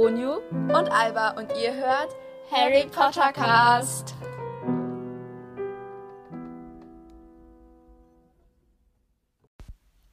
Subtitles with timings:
[0.00, 2.14] Onyu und Alba und ihr hört
[2.52, 4.14] Harry Potter Cast.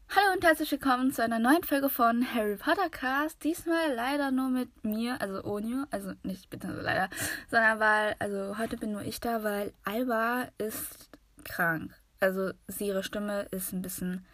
[0.10, 3.44] Hallo und herzlich willkommen zu einer neuen Folge von Harry Potter Cast.
[3.44, 7.08] Diesmal leider nur mit mir, also Onyu, also nicht bitte so leider,
[7.52, 11.12] sondern weil, also heute bin nur ich da, weil Alba ist
[11.44, 11.94] krank.
[12.20, 14.26] Also ihre Stimme ist ein bisschen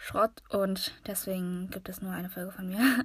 [0.00, 2.78] Schrott und deswegen gibt es nur eine Folge von mir.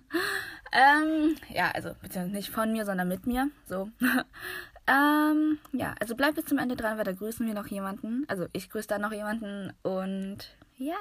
[0.71, 3.49] ähm, ja, also beziehungsweise nicht von mir, sondern mit mir.
[3.67, 3.90] So.
[4.88, 8.23] ähm, ja, also bleibt bis zum Ende dran, weil da grüßen wir noch jemanden.
[8.30, 10.95] Also ich grüße da noch jemanden und ja.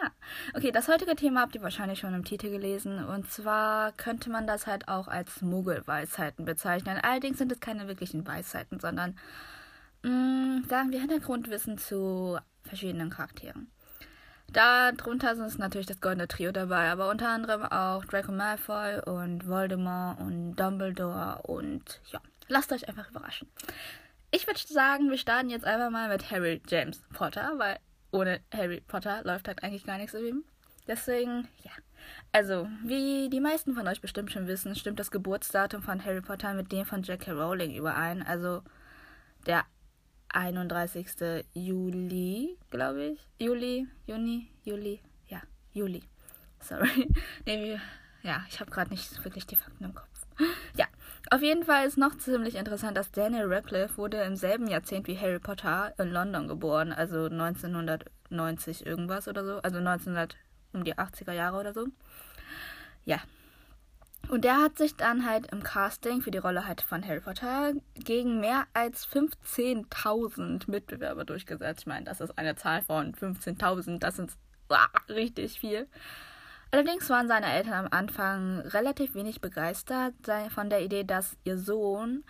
[0.55, 3.05] Okay, das heutige Thema habt ihr wahrscheinlich schon im Titel gelesen.
[3.05, 6.99] Und zwar könnte man das halt auch als Muggelweisheiten bezeichnen.
[7.01, 9.16] Allerdings sind es keine wirklichen Weisheiten, sondern
[10.02, 13.71] mh, mm, sagen wir Hintergrundwissen zu verschiedenen Charakteren.
[14.53, 20.21] Darunter ist natürlich das goldene Trio dabei, aber unter anderem auch Draco Malfoy und Voldemort
[20.21, 23.49] und Dumbledore und ja, lasst euch einfach überraschen.
[24.30, 27.79] Ich würde sagen, wir starten jetzt einfach mal mit Harry James Potter, weil
[28.10, 30.45] ohne Harry Potter läuft halt eigentlich gar nichts im Leben.
[30.87, 31.73] Deswegen, ja.
[32.33, 36.52] Also, wie die meisten von euch bestimmt schon wissen, stimmt das Geburtsdatum von Harry Potter
[36.55, 37.33] mit dem von J.K.
[37.33, 38.23] Rowling überein.
[38.23, 38.63] Also,
[39.46, 39.65] der
[40.35, 41.45] 31.
[41.54, 43.29] Juli, glaube ich.
[43.38, 45.40] Juli, Juni, Juli, ja,
[45.73, 46.02] Juli.
[46.60, 47.09] Sorry.
[47.46, 47.79] nee,
[48.23, 50.09] ja, ich habe gerade nicht wirklich die Fakten im Kopf.
[50.77, 50.87] Ja,
[51.30, 55.16] auf jeden Fall ist noch ziemlich interessant, dass Daniel Radcliffe wurde im selben Jahrzehnt wie
[55.16, 60.37] Harry Potter in London geboren, also 1990 irgendwas oder so, also 1900
[60.73, 61.87] um die 80er Jahre oder so.
[63.05, 63.21] Ja,
[64.28, 67.72] und der hat sich dann halt im Casting für die Rolle halt von Harry Potter
[67.94, 71.81] gegen mehr als 15.000 Mitbewerber durchgesetzt.
[71.81, 75.87] Ich meine, das ist eine Zahl von 15.000, das ist ah, richtig viel.
[76.71, 80.15] Allerdings waren seine Eltern am Anfang relativ wenig begeistert
[80.53, 82.25] von der Idee, dass ihr Sohn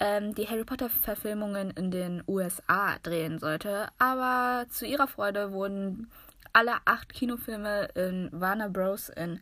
[0.00, 3.88] ähm, die Harry Potter-Verfilmungen in den USA drehen sollte.
[3.98, 6.10] Aber zu ihrer Freude wurden
[6.52, 9.08] alle acht Kinofilme in Warner Bros.
[9.08, 9.40] in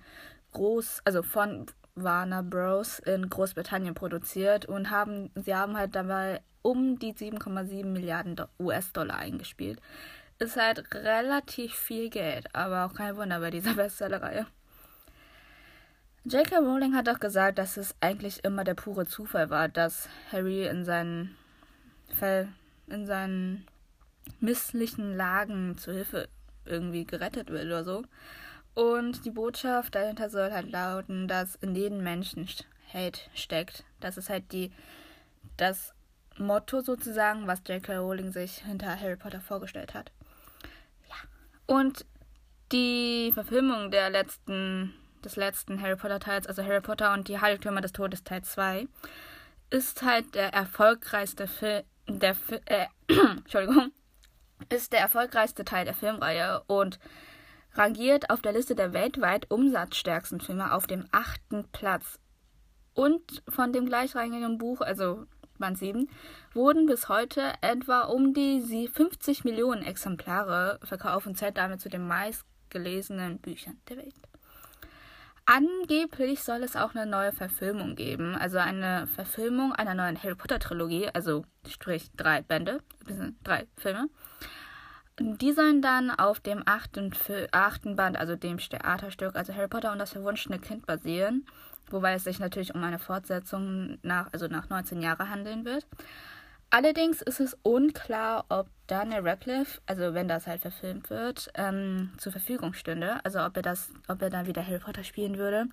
[0.52, 2.98] groß, also von Warner Bros.
[2.98, 9.80] in Großbritannien produziert und haben, sie haben halt dabei um die 7,7 Milliarden US-Dollar eingespielt.
[10.38, 14.46] Ist halt relativ viel Geld, aber auch kein Wunder bei dieser Bestsellerreihe.
[16.24, 16.56] J.K.
[16.56, 20.84] Rowling hat auch gesagt, dass es eigentlich immer der pure Zufall war, dass Harry in
[20.84, 21.36] seinen
[22.18, 22.48] Fall,
[22.86, 23.66] in seinen
[24.40, 26.28] misslichen Lagen zu Hilfe
[26.64, 28.04] irgendwie gerettet wird oder so.
[28.74, 32.48] Und die Botschaft dahinter soll halt lauten, dass in jedem Menschen
[32.92, 33.84] Hate steckt.
[34.00, 34.72] Das ist halt die,
[35.56, 35.94] das
[36.38, 37.96] Motto sozusagen, was J.K.
[37.96, 40.10] Rowling sich hinter Harry Potter vorgestellt hat.
[41.08, 41.14] Ja.
[41.66, 42.04] Und
[42.72, 47.80] die Verfilmung der letzten, des letzten Harry Potter Teils, also Harry Potter und die Heiligtümer
[47.80, 48.88] des Todes Teil 2,
[49.70, 52.36] ist halt der erfolgreichste Film, der,
[52.66, 52.86] äh,
[53.36, 53.92] Entschuldigung,
[54.68, 56.98] ist der erfolgreichste Teil der Filmreihe und
[57.74, 62.18] rangiert auf der Liste der weltweit umsatzstärksten Filme auf dem achten Platz.
[62.94, 65.26] Und von dem gleichrangigen Buch, also
[65.58, 66.08] Band 7,
[66.52, 72.06] wurden bis heute etwa um die 50 Millionen Exemplare verkauft und zählt damit zu den
[72.06, 74.14] meistgelesenen Büchern der Welt.
[75.46, 80.58] Angeblich soll es auch eine neue Verfilmung geben, also eine Verfilmung einer neuen Harry Potter
[80.58, 82.80] Trilogie, also sprich drei Bände,
[83.42, 84.08] drei Filme.
[85.20, 87.12] Die sollen dann auf dem achten,
[87.52, 91.46] achten Band, also dem Theaterstück, also Harry Potter und das verwunschene Kind basieren.
[91.90, 95.86] Wobei es sich natürlich um eine Fortsetzung nach, also nach 19 Jahren handeln wird.
[96.70, 102.32] Allerdings ist es unklar, ob Daniel Radcliffe, also wenn das halt verfilmt wird, ähm, zur
[102.32, 103.20] Verfügung stünde.
[103.22, 105.66] Also ob er das, ob er dann wieder Harry Potter spielen würde.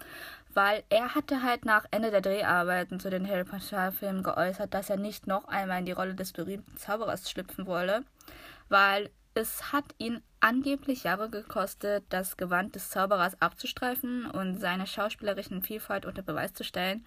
[0.53, 4.91] Weil er hatte halt nach Ende der Dreharbeiten zu den Harry Potter Filmen geäußert, dass
[4.91, 8.03] er nicht noch einmal in die Rolle des berühmten Zauberers schlüpfen wolle.
[8.69, 15.62] Weil es hat ihn angeblich Jahre gekostet, das Gewand des Zauberers abzustreifen und seine schauspielerischen
[15.62, 17.05] Vielfalt unter Beweis zu stellen,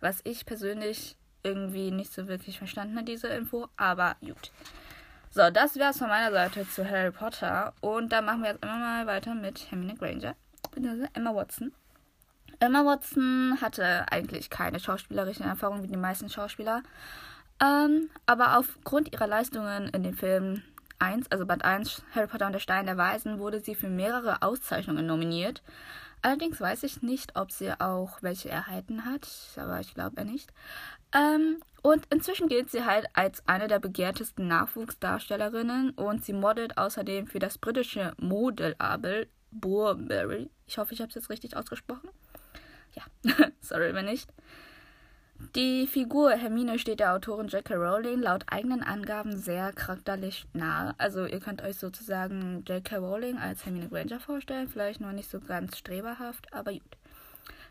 [0.00, 4.52] was ich persönlich irgendwie nicht so wirklich verstanden habe, diese Info, aber gut.
[5.30, 8.64] So, das wäre es von meiner Seite zu Harry Potter und da machen wir jetzt
[8.64, 10.34] immer mal weiter mit Hermine Granger,
[10.72, 11.06] bzw.
[11.14, 11.72] Emma Watson.
[12.58, 16.82] Emma Watson hatte eigentlich keine schauspielerischen Erfahrungen wie die meisten Schauspieler,
[17.62, 20.64] ähm, aber aufgrund ihrer Leistungen in den Filmen
[21.00, 24.42] 1, also Band 1, Harry Potter und der Stein der Weisen, wurde sie für mehrere
[24.42, 25.62] Auszeichnungen nominiert.
[26.22, 29.26] Allerdings weiß ich nicht, ob sie auch welche erhalten hat,
[29.56, 30.52] aber ich glaube er nicht.
[31.12, 37.26] Ähm, und inzwischen gilt sie halt als eine der begehrtesten Nachwuchsdarstellerinnen und sie modelt außerdem
[37.26, 40.50] für das britische Modelabel Burberry.
[40.66, 42.10] Ich hoffe, ich habe es jetzt richtig ausgesprochen.
[42.92, 43.02] Ja,
[43.60, 44.30] sorry, wenn nicht.
[45.56, 47.74] Die Figur Hermine steht der Autorin J.K.
[47.74, 50.94] Rowling laut eigenen Angaben sehr charakterlich nahe.
[50.96, 52.98] Also ihr könnt euch sozusagen J.K.
[52.98, 56.96] Rowling als Hermine Granger vorstellen, vielleicht noch nicht so ganz streberhaft, aber gut.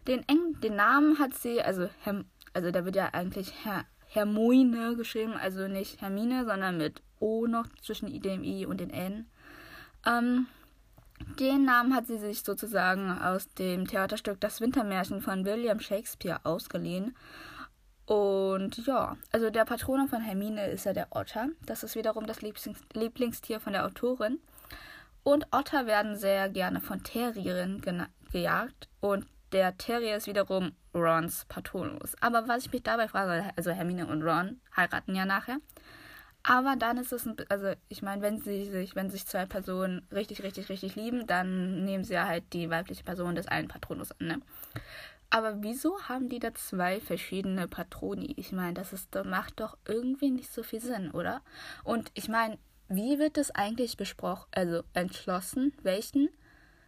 [0.07, 4.95] Den, Eng den Namen hat sie, also, Herm also da wird ja eigentlich Her Hermoine
[4.97, 9.27] geschrieben, also nicht Hermine, sondern mit O noch zwischen dem I und den N.
[10.05, 10.47] Ähm,
[11.39, 17.15] den Namen hat sie sich sozusagen aus dem Theaterstück Das Wintermärchen von William Shakespeare ausgeliehen.
[18.09, 21.49] Und ja, also der Patron von Hermine ist ja der Otter.
[21.67, 24.39] Das ist wiederum das Lieblings Lieblingstier von der Autorin.
[25.21, 28.89] Und Otter werden sehr gerne von Terrierinnen gejagt.
[28.99, 32.15] Und der Terrier ist wiederum Rons Patronus.
[32.19, 35.59] Aber was ich mich dabei frage, also Hermine und Ron heiraten ja nachher.
[36.41, 40.07] Aber dann ist es, ein, also ich meine, wenn sie sich, wenn sich zwei Personen
[40.11, 44.13] richtig, richtig, richtig lieben, dann nehmen sie ja halt die weibliche Person des einen Patronus
[44.13, 44.41] an, ne?
[45.29, 48.33] Aber wieso haben die da zwei verschiedene Patroni?
[48.37, 51.41] Ich meine, das ist, macht doch irgendwie nicht so viel Sinn, oder?
[51.83, 56.29] Und ich meine, wie wird das eigentlich besprochen, also entschlossen, welchen,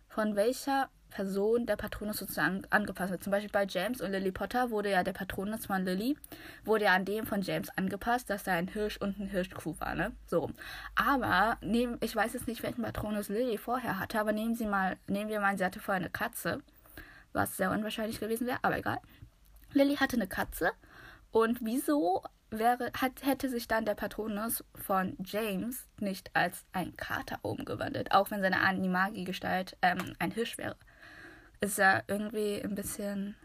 [0.08, 3.24] von welcher Person der Patronus sozusagen angepasst wird.
[3.24, 6.18] Zum Beispiel bei James und Lily Potter wurde ja der Patronus von Lily,
[6.66, 9.94] wurde ja an dem von James angepasst, dass da ein Hirsch und ein Hirschkuh war,
[9.94, 10.14] ne?
[10.26, 10.50] So.
[10.96, 14.98] Aber nehmen, ich weiß jetzt nicht, welchen Patronus Lily vorher hatte, aber nehmen Sie mal,
[15.08, 16.62] nehmen wir mal, sie hatte vorher eine Katze,
[17.34, 19.00] was sehr unwahrscheinlich gewesen wäre, aber egal.
[19.74, 20.72] Lily hatte eine Katze
[21.32, 27.40] und wieso wäre, hat, hätte sich dann der Patronus von James nicht als ein Kater
[27.42, 30.76] umgewandelt, auch wenn seine Animagi-Gestalt ähm, ein Hirsch wäre
[31.62, 33.36] ist ja irgendwie ein bisschen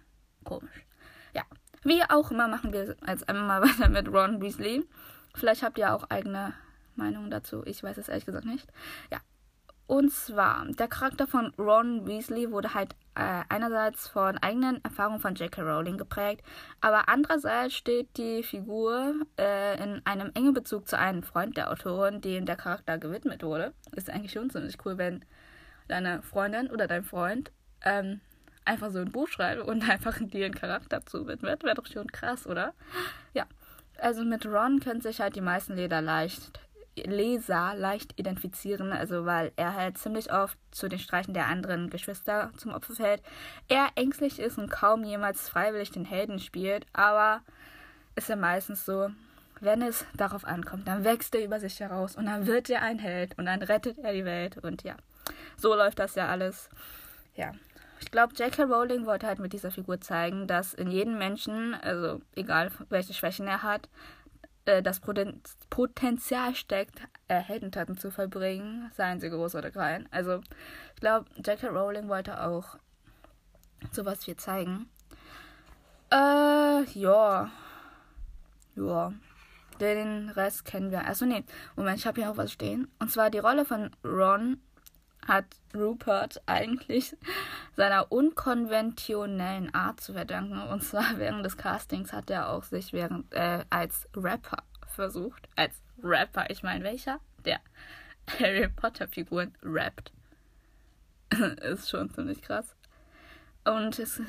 [0.43, 0.85] komisch.
[1.35, 1.43] Ja,
[1.85, 4.85] wie auch immer machen wir jetzt einmal mal weiter mit Ron Weasley.
[5.35, 6.55] Vielleicht habt ihr auch eigene
[6.95, 7.63] Meinungen dazu.
[7.67, 8.67] Ich weiß es ehrlich gesagt nicht.
[9.13, 9.21] Ja.
[9.87, 15.37] Und zwar, der Charakter von Ron Weasley wurde halt äh, einerseits von eigenen Erfahrungen von
[15.37, 15.63] J.K.
[15.63, 16.45] Rowling geprägt,
[16.81, 22.21] aber andererseits steht die Figur äh, in einem engen Bezug zu einem Freund der Autorin,
[22.21, 23.75] dem der Charakter gewidmet wurde.
[23.93, 25.25] Ist eigentlich schon ziemlich cool, wenn
[25.87, 27.53] deine Freundin oder dein Freund
[27.85, 28.21] ähm,
[28.65, 32.47] einfach so ein Buch schreibe und einfach dir einen Charakter zuwidmet, wäre doch schon krass,
[32.47, 32.75] oder?
[33.35, 33.47] Ja.
[33.99, 36.61] Also mit Ron können sich halt die meisten Leser leicht,
[37.05, 42.51] Leser leicht identifizieren, also weil er halt ziemlich oft zu den Streichen der anderen Geschwister
[42.57, 43.23] zum Opfer fällt.
[43.69, 47.41] Er ängstlich ist und kaum jemals freiwillig den Helden spielt, aber
[48.15, 49.11] ist ja meistens so,
[49.61, 52.99] wenn es darauf ankommt, dann wächst er über sich heraus und dann wird er ein
[52.99, 54.97] Held und dann rettet er die Welt und ja,
[55.57, 56.69] so läuft das ja alles.
[57.35, 57.53] Ja,
[58.01, 58.65] ich glaube, J.K.
[58.65, 63.47] Rowling wollte halt mit dieser Figur zeigen, dass in jedem Menschen, also egal welche Schwächen
[63.47, 63.89] er hat,
[64.67, 65.01] äh, das
[65.71, 70.09] Potenzial steckt, äh, Heldentaten zu vollbringen, seien sie groß oder klein.
[70.11, 70.41] Also
[70.95, 71.69] ich glaube, J.K.
[71.69, 72.77] Rowling wollte auch
[73.93, 74.89] sowas hier zeigen.
[76.11, 77.51] Äh, ja.
[78.77, 79.13] Ja.
[79.81, 81.07] Den Rest kennen wir.
[81.07, 81.45] Also nee,
[81.77, 82.89] Moment, ich habe hier auch was stehen.
[82.99, 84.61] Und zwar die Rolle von Ron
[85.27, 85.45] hat
[85.75, 87.17] Rupert eigentlich
[87.77, 90.61] seiner unkonventionellen Art zu verdanken.
[90.61, 95.49] Und zwar während des Castings hat er auch sich während äh, als Rapper versucht.
[95.57, 97.21] Als Rapper, ich meine welcher?
[97.45, 97.61] Der
[98.41, 100.13] Harry Potter Figuren rappt.
[101.63, 102.75] ist schon ziemlich krass.
[103.65, 104.21] Und es,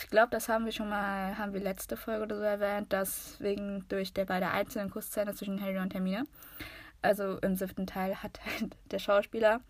[0.00, 3.38] ich glaube, das haben wir schon mal, haben wir letzte Folge oder so erwähnt, dass
[3.40, 6.24] wegen durch der bei der einzelnen Kussszene zwischen Harry und Hermine,
[7.02, 9.60] also im siebten Teil, hat halt der Schauspieler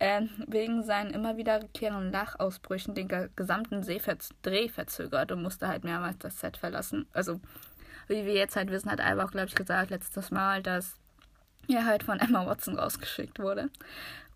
[0.00, 6.40] äh, wegen seinen immer wiederkehrenden Lachausbrüchen den gesamten Dreh verzögert und musste halt mehrmals das
[6.40, 7.06] Set verlassen.
[7.12, 7.40] Also,
[8.08, 10.96] wie wir jetzt halt wissen, hat Alba auch, glaube ich, gesagt letztes Mal, dass
[11.68, 13.70] er halt von Emma Watson rausgeschickt wurde.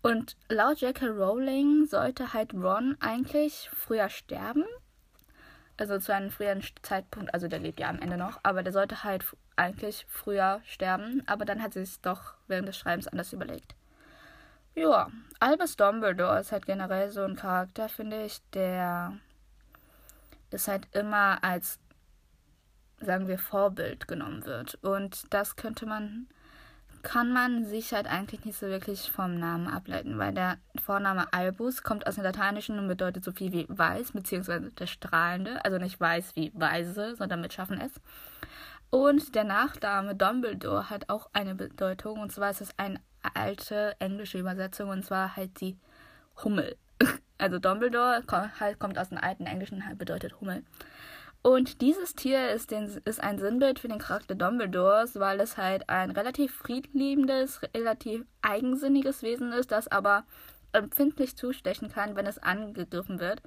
[0.03, 1.07] Und laut J.K.
[1.07, 4.63] Rowling sollte halt Ron eigentlich früher sterben.
[5.77, 9.03] Also zu einem früheren Zeitpunkt, also der lebt ja am Ende noch, aber der sollte
[9.03, 13.75] halt eigentlich früher sterben, aber dann hat sie es doch während des Schreibens anders überlegt.
[14.77, 15.07] Ja,
[15.39, 19.13] Albus Dumbledore ist halt generell so ein Charakter, finde ich, der
[20.51, 21.79] ist halt immer als,
[22.99, 24.75] sagen wir, Vorbild genommen wird.
[24.83, 26.27] Und das könnte man,
[27.03, 31.81] kann man sich halt eigentlich nicht so wirklich vom Namen ableiten, weil der Vorname Albus
[31.83, 36.01] kommt aus dem Lateinischen und bedeutet so viel wie weiß, beziehungsweise der Strahlende, also nicht
[36.01, 37.93] weiß wie weise, sondern mit Schaffen es.
[38.89, 42.99] Und der Nachname Dumbledore hat auch eine Bedeutung, und zwar ist es ein
[43.33, 45.77] alte englische Übersetzung und zwar halt die
[46.43, 46.75] Hummel.
[47.37, 48.23] Also Dumbledore
[48.61, 50.63] halt kommt aus dem alten Englischen, halt bedeutet Hummel.
[51.41, 55.89] Und dieses Tier ist, den, ist ein Sinnbild für den Charakter Dumbledores, weil es halt
[55.89, 60.23] ein relativ friedliebendes, relativ eigensinniges Wesen ist, das aber
[60.71, 63.43] empfindlich zustechen kann, wenn es angegriffen wird.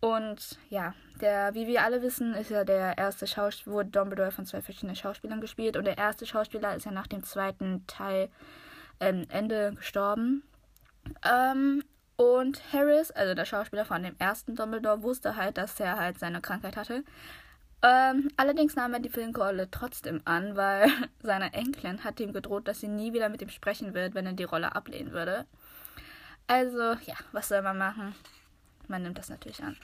[0.00, 4.44] Und ja, der, wie wir alle wissen, ist ja der erste Schauspieler, wurde Dumbledore von
[4.44, 8.28] zwei verschiedenen Schauspielern gespielt und der erste Schauspieler ist ja nach dem zweiten Teil
[9.02, 10.42] ähm, Ende gestorben.
[11.28, 11.82] Ähm,
[12.16, 16.40] und Harris, also der Schauspieler von dem ersten Dumbledore, wusste halt, dass er halt seine
[16.40, 17.04] Krankheit hatte.
[17.82, 20.88] Ähm, allerdings nahm er die Filmrolle trotzdem an, weil
[21.22, 24.34] seine Enkelin hat ihm gedroht, dass sie nie wieder mit ihm sprechen wird, wenn er
[24.34, 25.46] die Rolle ablehnen würde.
[26.46, 28.14] Also, ja, was soll man machen?
[28.86, 29.76] Man nimmt das natürlich an.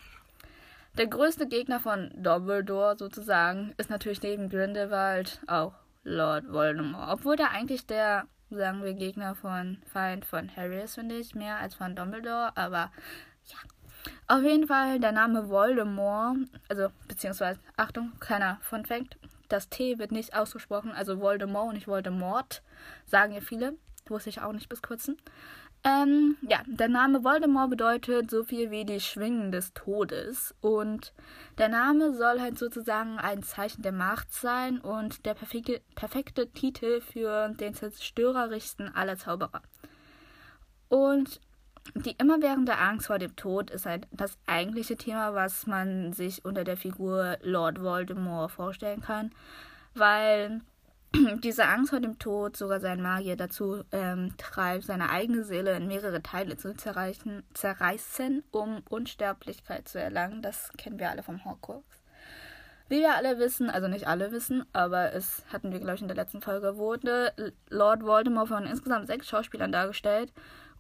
[0.96, 7.08] Der größte Gegner von Dumbledore sozusagen ist natürlich neben Grindelwald auch Lord Voldemort.
[7.10, 11.58] Obwohl der eigentlich der, sagen wir, Gegner von Feind von Harry ist, finde ich, mehr
[11.58, 12.52] als von Dumbledore.
[12.56, 12.90] Aber
[13.46, 13.58] ja.
[14.26, 16.38] Auf jeden Fall der Name Voldemort,
[16.68, 21.88] also beziehungsweise, Achtung, keiner von Fact, das T wird nicht ausgesprochen, also Voldemort und nicht
[21.88, 22.62] Voldemort,
[23.06, 23.74] sagen ja viele.
[24.06, 25.16] Wusste ich auch nicht bis kurzem.
[25.84, 30.54] Ähm, ja, der Name Voldemort bedeutet so viel wie die Schwingen des Todes.
[30.60, 31.12] Und
[31.56, 37.00] der Name soll halt sozusagen ein Zeichen der Macht sein und der perfekte, perfekte Titel
[37.00, 39.62] für den zerstörerischsten aller Zauberer.
[40.88, 41.40] Und
[41.94, 46.64] die immerwährende Angst vor dem Tod ist halt das eigentliche Thema, was man sich unter
[46.64, 49.30] der Figur Lord Voldemort vorstellen kann.
[49.94, 50.60] Weil
[51.42, 55.86] diese Angst vor dem Tod sogar seinen Magier dazu ähm, treibt, seine eigene Seele in
[55.86, 60.42] mehrere Teile zu zerreißen, zerreißen, um Unsterblichkeit zu erlangen.
[60.42, 61.84] Das kennen wir alle vom Horcrux.
[62.88, 66.08] Wie wir alle wissen, also nicht alle wissen, aber es hatten wir, glaube ich, in
[66.08, 67.34] der letzten Folge, wurde
[67.68, 70.32] Lord Voldemort von insgesamt sechs Schauspielern dargestellt.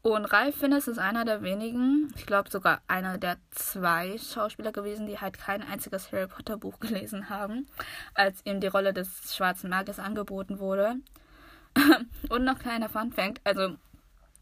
[0.08, 5.06] Und Ralph Fiennes ist einer der wenigen, ich glaube sogar einer der zwei Schauspieler gewesen,
[5.06, 7.66] die halt kein einziges Harry Potter Buch gelesen haben,
[8.14, 10.96] als ihm die Rolle des schwarzen Magiers angeboten wurde.
[12.30, 13.76] Und noch kleiner Fun Fact, also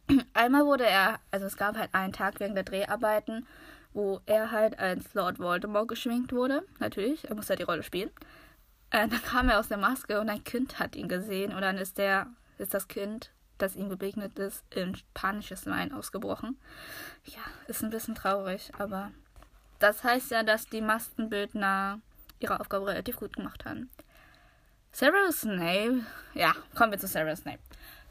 [0.34, 3.44] einmal wurde er, also es gab halt einen Tag während der Dreharbeiten,
[3.92, 6.62] wo er halt als Lord Voldemort geschminkt wurde.
[6.78, 8.10] Natürlich, er muss ja die Rolle spielen.
[8.90, 11.76] Äh, dann kam er aus der Maske und ein Kind hat ihn gesehen und dann
[11.76, 16.58] ist der, ist das Kind das ihm begegnet ist, in panisches Wein ausgebrochen.
[17.24, 19.12] Ja, ist ein bisschen traurig, aber
[19.78, 22.00] das heißt ja, dass die Maskenbildner
[22.38, 23.90] ihre Aufgabe relativ gut gemacht haben.
[24.92, 27.58] Severus Snape, ja, kommen wir zu Severus Snape.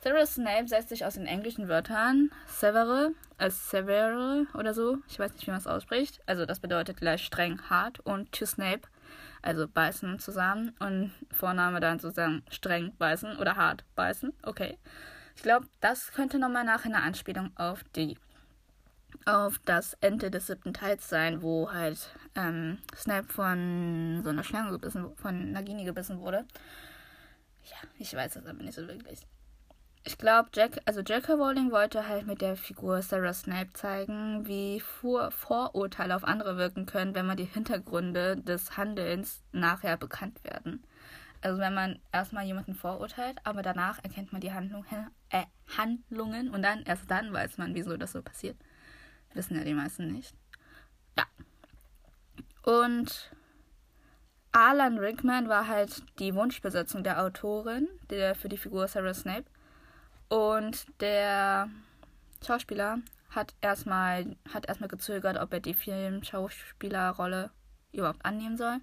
[0.02, 5.18] Severus Snape setzt sich aus den englischen Wörtern Severe, als äh, Severe oder so, ich
[5.18, 6.22] weiß nicht, wie man es ausspricht.
[6.28, 8.88] Also das bedeutet gleich streng, hart und to Snape,
[9.42, 14.78] also beißen zusammen und Vorname dann sozusagen streng beißen oder hart beißen, okay.
[15.36, 18.18] Ich glaube, das könnte nochmal nachher eine Anspielung auf die
[19.26, 24.72] auf das Ende des siebten Teils sein, wo halt ähm, Snap von so einer Schlange
[24.72, 26.46] gebissen, von Nagini gebissen wurde.
[27.64, 29.26] Ja, ich weiß es aber nicht so wirklich.
[30.08, 31.34] Ich glaube, Jack, also J.K.
[31.34, 36.86] Rowling wollte halt mit der Figur Sarah Snape zeigen, wie Vor Vorurteile auf andere wirken
[36.86, 40.84] können, wenn man die Hintergründe des Handelns nachher bekannt werden.
[41.46, 44.84] Also wenn man erstmal jemanden vorurteilt, aber danach erkennt man die Handlung,
[45.30, 45.44] äh,
[45.78, 48.58] Handlungen und dann erst dann weiß man, wieso das so passiert.
[49.36, 50.34] Wissen ja die meisten nicht.
[51.16, 51.26] Ja.
[52.64, 53.30] Und
[54.54, 59.46] Alan Rickman war halt die Wunschbesetzung der Autorin, der für die Figur Sarah Snape.
[60.30, 61.70] Und der
[62.44, 67.52] Schauspieler hat erstmal hat erstmal gezögert, ob er die Filmschauspielerrolle
[67.92, 68.80] überhaupt annehmen soll.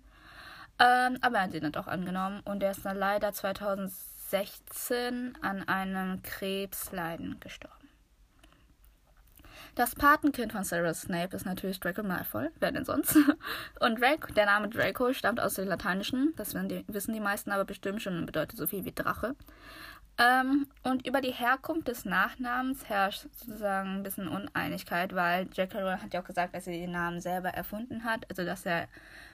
[0.78, 5.68] Ähm, aber er hat sie dann doch angenommen und er ist dann leider 2016 an
[5.68, 7.81] einem Krebsleiden gestorben.
[9.74, 13.16] Das Patenkind von Sarah Snape ist natürlich Draco Malfoy, wer denn sonst?
[13.80, 18.02] Und Draco, der Name Draco stammt aus dem Lateinischen, das wissen die meisten aber bestimmt
[18.02, 19.34] schon und bedeutet so viel wie Drache.
[20.18, 25.80] Ähm, und über die Herkunft des Nachnamens herrscht sozusagen ein bisschen Uneinigkeit, weil J.K.
[25.80, 28.26] Rowling hat ja auch gesagt, dass sie den Namen selber erfunden hat.
[28.28, 28.88] Also, dass er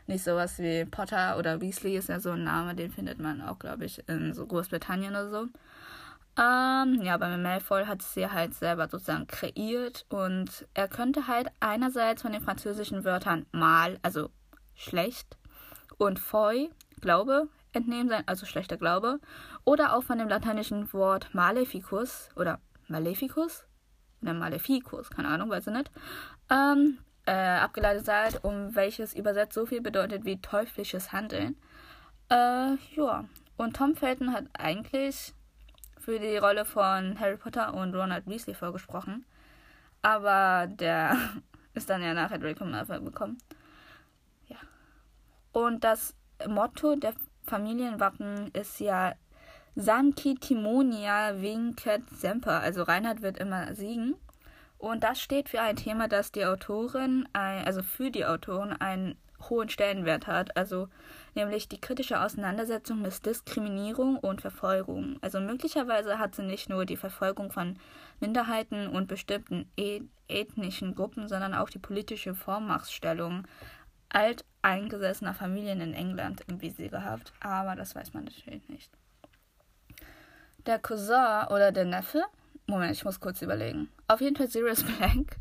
[0.06, 3.58] nicht sowas wie Potter oder Weasley ist ja so ein Name, den findet man auch,
[3.58, 5.49] glaube ich, in so Großbritannien oder so.
[6.38, 12.23] Ähm, ja, bei Malfoy hat sie halt selber sozusagen kreiert und er könnte halt einerseits
[12.23, 14.30] von den französischen Wörtern mal, also
[14.75, 15.37] schlecht,
[15.97, 19.18] und foy, Glaube, entnehmen sein, also schlechter Glaube,
[19.64, 23.64] oder auch von dem lateinischen Wort maleficus oder maleficus
[24.23, 25.90] oder maleficus, keine Ahnung, weiß ich nicht,
[26.50, 31.57] ähm, äh, abgeleitet seid, um welches übersetzt so viel bedeutet wie teuflisches Handeln.
[32.30, 33.25] Äh, ja,
[33.57, 35.35] und Tom Felton hat eigentlich
[36.08, 39.26] für die Rolle von Harry Potter und Ronald Weasley vorgesprochen,
[40.00, 41.14] aber der
[41.74, 43.36] ist dann ja nachher Draco Malfoy bekommen.
[44.46, 44.56] Ja.
[45.52, 46.14] Und das
[46.48, 47.12] Motto der
[47.42, 49.16] Familienwappen ist ja
[49.76, 52.58] Sancti Timonia Vincet Semper.
[52.60, 54.14] Also Reinhard wird immer siegen.
[54.78, 59.18] Und das steht für ein Thema, das die Autorin, also für die Autorin, einen
[59.49, 60.57] hohen Stellenwert hat.
[60.57, 60.88] Also
[61.35, 65.18] nämlich die kritische Auseinandersetzung mit Diskriminierung und Verfolgung.
[65.21, 67.78] Also möglicherweise hat sie nicht nur die Verfolgung von
[68.21, 69.71] Minderheiten und bestimmten
[70.28, 73.47] ethnischen Gruppen, sondern auch die politische Vormachtstellung
[74.11, 77.33] alteingesessener Familien in England im Visier gehabt.
[77.40, 78.90] Aber das weiß man natürlich nicht.
[80.66, 82.25] Der Cousin oder der Neffe,
[82.66, 83.88] Moment, ich muss kurz überlegen.
[84.07, 85.38] Auf jeden Fall Sirius Black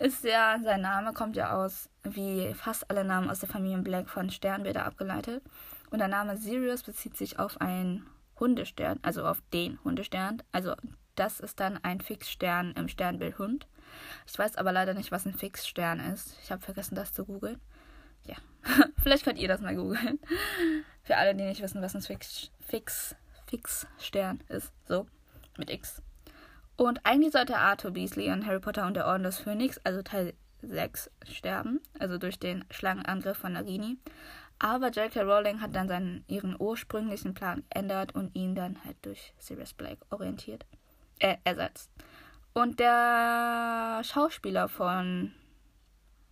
[0.00, 4.08] ist ja, sein Name kommt ja aus, wie fast alle Namen aus der Familie Black
[4.08, 5.42] von Sternbilder abgeleitet.
[5.90, 8.06] Und der Name Sirius bezieht sich auf einen
[8.38, 10.42] Hundestern, also auf den Hundestern.
[10.52, 10.74] Also
[11.14, 13.66] das ist dann ein Fixstern im Sternbild Hund.
[14.26, 16.38] Ich weiß aber leider nicht, was ein Fixstern ist.
[16.42, 17.60] Ich habe vergessen, das zu googeln.
[18.24, 18.36] Ja,
[19.02, 20.20] vielleicht könnt ihr das mal googeln.
[21.02, 24.72] Für alle, die nicht wissen, was ein Fix, Fix, Fixstern ist.
[24.86, 25.06] So,
[25.56, 26.02] mit X.
[26.78, 30.32] Und eigentlich sollte Arthur Beasley in Harry Potter und der Orden des Phönix, also Teil
[30.62, 33.98] 6, sterben, also durch den Schlangenangriff von Nagini.
[34.60, 35.22] Aber J.K.
[35.22, 39.98] Rowling hat dann seinen, ihren ursprünglichen Plan geändert und ihn dann halt durch Sirius Black
[40.10, 40.66] orientiert,
[41.18, 41.90] äh, ersetzt.
[42.52, 45.32] Und der Schauspieler von,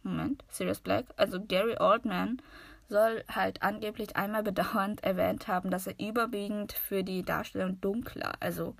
[0.05, 2.41] Moment, Sirius Black, also Gary Oldman,
[2.89, 8.77] soll halt angeblich einmal bedauernd erwähnt haben, dass er überwiegend für die Darstellung dunkler, also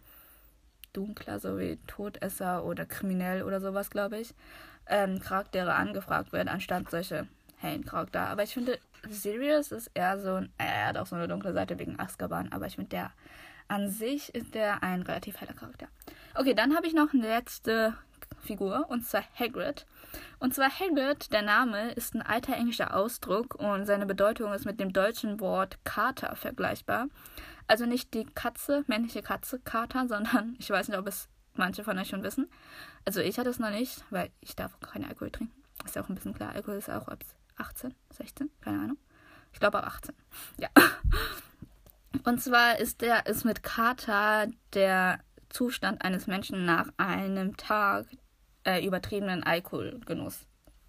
[0.97, 4.35] dunkler, so wie Todesser oder kriminell oder sowas, glaube ich,
[4.87, 7.27] ähm, Charaktere angefragt werden, anstatt solche
[7.59, 8.29] hellen Charakter.
[8.29, 11.79] Aber ich finde, Sirius ist eher so ein, er hat auch so eine dunkle Seite
[11.79, 13.13] wegen Azkaban, aber ich finde, der
[13.69, 15.89] an sich ist der ein relativ heller Charakter.
[16.35, 17.95] Okay, dann habe ich noch eine letzte
[18.41, 19.87] Figur, und zwar Hagrid.
[20.39, 24.79] Und zwar Hagrid, der Name, ist ein alter englischer Ausdruck und seine Bedeutung ist mit
[24.79, 27.09] dem deutschen Wort Kater vergleichbar.
[27.67, 31.99] Also nicht die Katze, männliche Katze, Kater, sondern ich weiß nicht, ob es manche von
[31.99, 32.51] euch schon wissen.
[33.05, 35.63] Also ich hatte es noch nicht, weil ich darf keinen Alkohol trinken.
[35.85, 36.53] Ist ja auch ein bisschen klar.
[36.53, 37.25] Alkohol ist auch ab
[37.57, 38.99] 18, 16, keine Ahnung.
[39.53, 40.15] Ich glaube ab 18.
[40.59, 40.69] Ja.
[42.25, 48.07] Und zwar ist der ist mit Kater der Zustand eines Menschen nach einem Tag
[48.65, 50.47] äh, übertriebenen Alkoholgenuss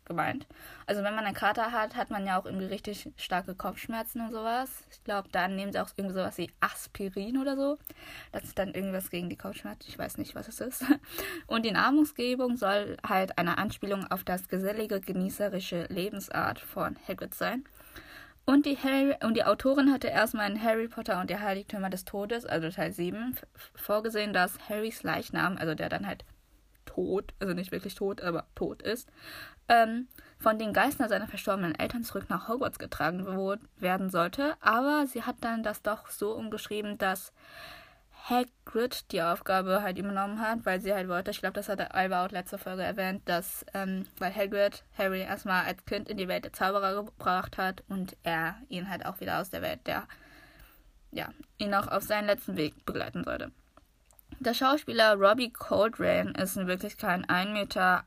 [0.08, 0.48] gemeint.
[0.86, 4.32] Also wenn man einen Kater hat, hat man ja auch irgendwie richtig starke Kopfschmerzen und
[4.32, 4.84] sowas.
[4.92, 7.78] Ich glaube, dann nehmen sie auch irgendwie sowas wie Aspirin oder so.
[8.32, 9.88] Das ist dann irgendwas gegen die Kopfschmerzen.
[9.88, 10.86] Ich weiß nicht, was es ist.
[11.48, 17.64] Und die Namensgebung soll halt eine Anspielung auf das gesellige, genießerische Lebensart von Hagrid sein.
[18.50, 22.06] Und die, Harry, und die Autorin hatte erstmal in Harry Potter und die Heiligtümer des
[22.06, 23.36] Todes, also Teil 7,
[23.76, 26.24] vorgesehen, dass Harrys Leichnam, also der dann halt
[26.88, 29.08] tot, also nicht wirklich tot, aber tot ist,
[29.70, 30.08] ähm,
[30.40, 33.26] von den Geistern seiner verstorbenen Eltern zurück nach Hogwarts getragen
[33.78, 34.56] werden sollte.
[34.62, 37.32] Aber sie hat dann das doch so umgeschrieben, dass
[38.30, 42.26] Hagrid die Aufgabe halt übernommen hat, weil sie halt wollte, ich glaube, das hat Alba
[42.26, 46.44] auch letzte Folge erwähnt, dass, ähm, weil Hagrid Harry erstmal als Kind in die Welt
[46.44, 50.08] der Zauberer gebracht hat und er ihn halt auch wieder aus der Welt der,
[51.12, 53.52] ja, ihn auch auf seinen letzten Weg begleiten sollte.
[54.40, 58.06] Der Schauspieler Robbie Coltrane ist in Wirklichkeit 1,85 Meter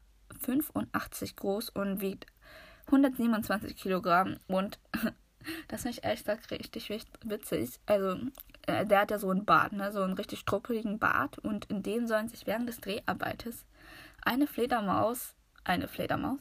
[1.36, 2.26] groß und wiegt
[2.86, 4.78] 127 Kilogramm und
[5.68, 6.88] das finde ich echt richtig
[7.24, 7.80] witzig.
[7.86, 8.16] Also,
[8.68, 9.90] äh, der hat ja so einen Bart, ne?
[9.90, 13.66] so einen richtig struppeligen Bart und in dem sollen sich während des Dreharbeites
[14.22, 16.38] eine Fledermaus, eine Fledermaus,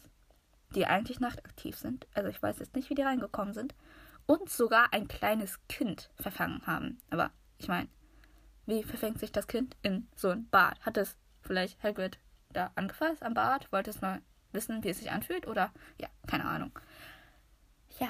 [0.76, 3.74] die eigentlich nachtaktiv sind, also ich weiß jetzt nicht, wie die reingekommen sind,
[4.28, 7.00] und sogar ein kleines Kind verfangen haben.
[7.10, 7.88] Aber ich meine,
[8.70, 10.80] wie verfängt sich das Kind in so ein Bad?
[10.82, 12.20] Hat es vielleicht Hagrid
[12.54, 13.72] da angefasst am Bad?
[13.72, 15.48] Wollte es mal wissen, wie es sich anfühlt?
[15.48, 16.72] Oder ja, keine Ahnung.
[18.00, 18.10] Ja,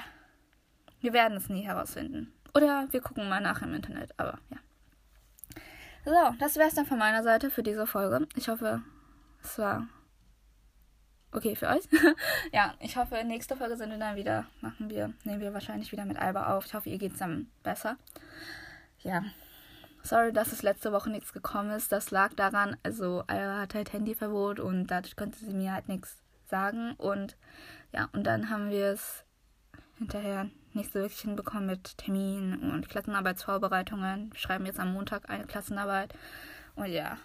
[0.99, 2.33] wir werden es nie herausfinden.
[2.53, 4.57] Oder wir gucken mal nach im Internet, aber ja.
[6.05, 8.27] So, das wäre es dann von meiner Seite für diese Folge.
[8.35, 8.81] Ich hoffe,
[9.43, 9.87] es war
[11.31, 11.83] okay für euch.
[12.51, 16.05] ja, ich hoffe, nächste Folge sind wir dann wieder, machen wir, nehmen wir wahrscheinlich wieder
[16.05, 16.65] mit Alba auf.
[16.65, 17.97] Ich hoffe, ihr geht es dann besser.
[19.01, 19.23] Ja,
[20.09, 21.91] Sorry, dass es letzte Woche nichts gekommen ist.
[21.91, 26.23] Das lag daran, also Alba hat halt Handyverbot und dadurch konnte sie mir halt nichts
[26.47, 26.95] sagen.
[26.97, 27.37] Und
[27.93, 29.23] ja, und dann haben wir es
[29.99, 34.33] hinterher nicht so wirklich hinbekommen mit Terminen und Klassenarbeitsvorbereitungen.
[34.33, 36.11] Wir schreiben jetzt am Montag eine Klassenarbeit.
[36.75, 37.19] Und ja.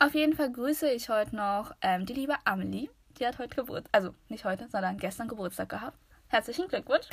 [0.00, 2.90] Auf jeden Fall grüße ich heute noch ähm, die liebe Amelie.
[3.20, 5.96] Die hat heute Geburtstag, also nicht heute, sondern gestern Geburtstag gehabt.
[6.26, 7.06] Herzlichen Glückwunsch.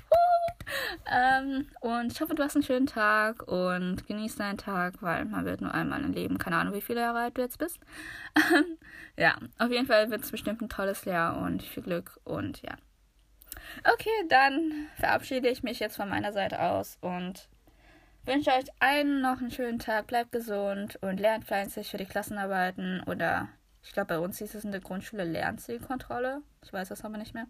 [1.12, 5.45] Ähm, und ich hoffe, du hast einen schönen Tag und genieß deinen Tag, weil man
[5.45, 6.38] wird nur einmal im Leben.
[6.38, 7.80] Keine Ahnung, wie viele Jahre alt du jetzt bist.
[9.17, 12.75] ja, auf jeden Fall wird es bestimmt ein tolles Jahr und viel Glück und ja.
[13.84, 17.47] Okay, dann verabschiede ich mich jetzt von meiner Seite aus und
[18.25, 20.08] wünsche euch allen noch einen schönen Tag.
[20.08, 23.49] Bleibt gesund und lernt fleißig für die Klassenarbeiten oder
[23.84, 26.41] Ich glaube, bei uns hieß es in der Grundschule Lernzielkontrolle.
[26.63, 27.47] Ich weiß das aber nicht mehr.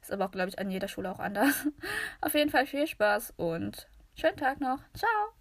[0.00, 1.66] Ist aber auch, glaube ich, an jeder Schule auch anders.
[2.20, 4.80] Auf jeden Fall viel Spaß und schönen Tag noch.
[4.94, 5.35] Ciao!